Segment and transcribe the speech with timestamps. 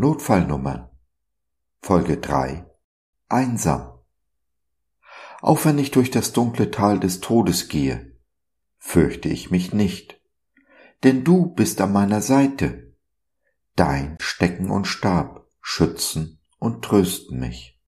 [0.00, 0.88] Notfallnummern
[1.80, 2.66] Folge 3
[3.28, 4.00] Einsam
[5.40, 8.18] Auch wenn ich durch das dunkle Tal des Todes gehe,
[8.78, 10.20] fürchte ich mich nicht,
[11.04, 12.96] denn du bist an meiner Seite.
[13.76, 17.80] Dein Stecken und Stab schützen und trösten mich.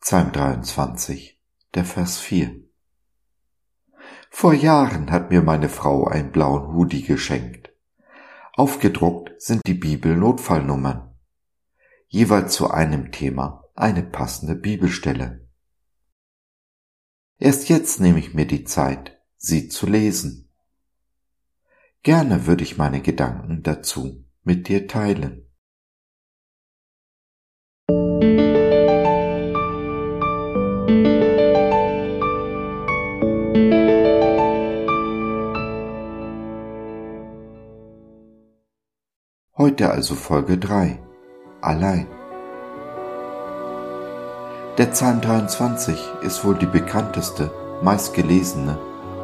[0.00, 1.38] Psalm 23,
[1.74, 2.62] der Vers 4
[4.30, 7.63] Vor Jahren hat mir meine Frau einen blauen Hoodie geschenkt.
[8.56, 11.12] Aufgedruckt sind die Bibel-Notfallnummern.
[12.06, 15.48] Jeweils zu einem Thema eine passende Bibelstelle.
[17.38, 20.52] Erst jetzt nehme ich mir die Zeit, sie zu lesen.
[22.04, 25.50] Gerne würde ich meine Gedanken dazu mit dir teilen.
[39.56, 40.98] Heute also Folge 3.
[41.60, 42.08] Allein.
[44.76, 48.76] Der Psalm 23 ist wohl die bekannteste, meistgelesene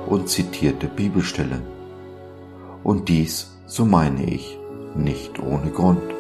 [0.07, 1.61] und zitierte Bibelstelle.
[2.85, 4.57] Und dies, so meine ich,
[4.95, 6.15] nicht ohne Grund.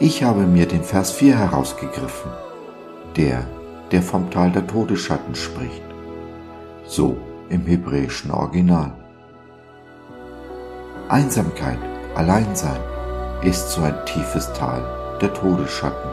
[0.00, 2.32] Ich habe mir den Vers 4 herausgegriffen,
[3.16, 3.46] der,
[3.92, 5.84] der vom Tal der Todesschatten spricht,
[6.88, 7.16] so
[7.50, 9.03] im hebräischen Original.
[11.08, 11.78] Einsamkeit
[12.14, 12.80] Alleinsein
[13.42, 14.82] ist so ein tiefes Tal
[15.20, 16.10] der Todesschatten.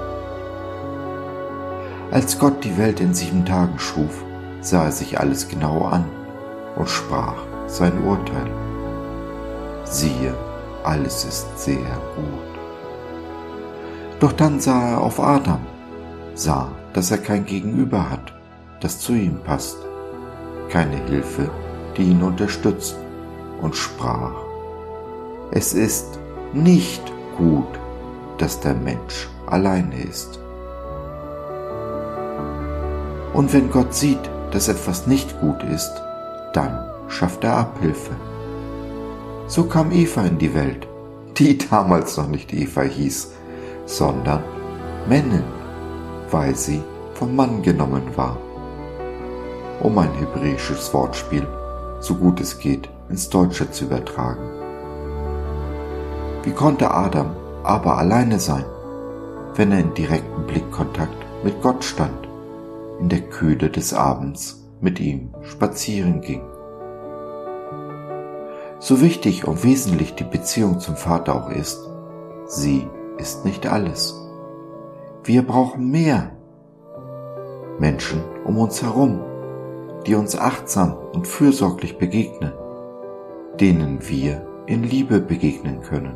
[2.12, 4.26] Als Gott die Welt in sieben Tagen schuf,
[4.60, 6.06] sah er sich alles genau an
[6.76, 7.36] und sprach
[7.68, 8.52] sein Urteil.
[9.86, 10.34] Siehe,
[10.84, 11.78] alles ist sehr
[12.16, 12.52] gut.
[14.20, 15.62] Doch dann sah er auf Adam,
[16.34, 18.34] sah, dass er kein Gegenüber hat,
[18.82, 19.78] das zu ihm passt,
[20.70, 21.50] keine Hilfe,
[21.96, 22.98] die ihn unterstützt,
[23.62, 24.51] und sprach,
[25.52, 26.18] es ist
[26.54, 27.04] nicht
[27.38, 27.68] gut,
[28.38, 30.40] dass der Mensch alleine ist.
[33.34, 35.92] Und wenn Gott sieht, dass etwas nicht gut ist,
[36.54, 38.16] dann schafft er Abhilfe.
[39.48, 40.88] So kam Eva in die Welt,
[41.38, 43.32] die damals noch nicht Eva hieß,
[43.86, 44.44] sondern
[45.08, 45.44] Männin,
[46.30, 46.82] weil sie
[47.14, 48.38] vom Mann genommen war.
[49.82, 51.46] Um ein hebräisches Wortspiel,
[52.00, 54.61] so gut es geht, ins Deutsche zu übertragen.
[56.44, 58.66] Wie konnte Adam aber alleine sein,
[59.56, 62.28] wenn er in direktem Blickkontakt mit Gott stand,
[63.00, 66.42] in der Kühle des Abends mit ihm spazieren ging?
[68.80, 71.80] So wichtig und wesentlich die Beziehung zum Vater auch ist,
[72.48, 72.88] sie
[73.20, 74.20] ist nicht alles.
[75.24, 76.32] Wir brauchen mehr.
[77.78, 79.20] Menschen um uns herum,
[80.08, 82.54] die uns achtsam und fürsorglich begegnen,
[83.60, 86.16] denen wir in Liebe begegnen können.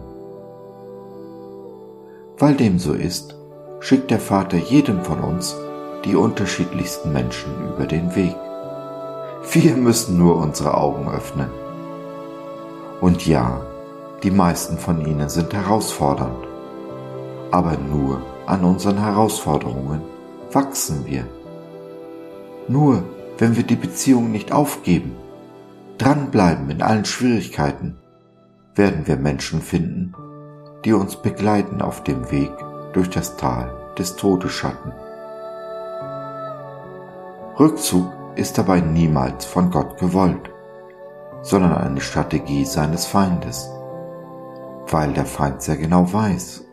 [2.38, 3.35] Weil dem so ist,
[3.79, 5.56] schickt der Vater jedem von uns
[6.03, 8.35] die unterschiedlichsten Menschen über den Weg.
[9.51, 11.50] Wir müssen nur unsere Augen öffnen.
[13.00, 13.62] Und ja,
[14.24, 16.47] die meisten von ihnen sind herausfordernd.
[17.51, 20.01] Aber nur an unseren Herausforderungen
[20.51, 21.25] wachsen wir.
[22.68, 23.03] Nur
[23.38, 25.16] wenn wir die Beziehung nicht aufgeben,
[25.97, 27.97] dranbleiben in allen Schwierigkeiten,
[28.75, 30.13] werden wir Menschen finden,
[30.85, 32.51] die uns begleiten auf dem Weg
[32.94, 34.94] durch das Tal des Todesschatten.
[37.59, 40.51] Rückzug ist dabei niemals von Gott gewollt,
[41.41, 43.69] sondern eine Strategie seines Feindes,
[44.88, 46.63] weil der Feind sehr genau weiß,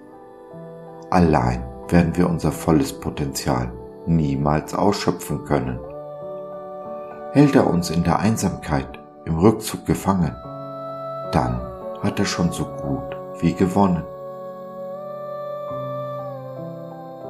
[1.11, 3.73] allein werden wir unser volles Potenzial
[4.07, 5.79] niemals ausschöpfen können.
[7.33, 10.37] Hält er uns in der Einsamkeit im Rückzug gefangen,
[11.33, 11.61] dann
[12.03, 14.05] hat er schon so gut wie gewonnen.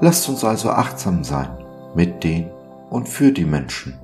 [0.00, 1.64] Lasst uns also achtsam sein
[1.94, 2.50] mit den
[2.90, 3.98] und für die Menschen,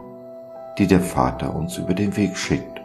[0.78, 2.80] die der Vater uns über den Weg schickt,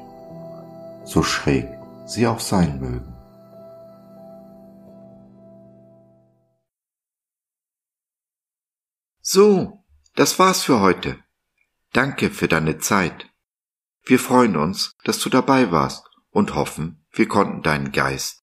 [1.05, 1.67] so schräg
[2.05, 3.13] sie auch sein mögen.
[9.21, 9.83] So,
[10.15, 11.17] das war's für heute.
[11.93, 13.29] Danke für deine Zeit.
[14.03, 18.42] Wir freuen uns, dass du dabei warst und hoffen, wir konnten deinen Geist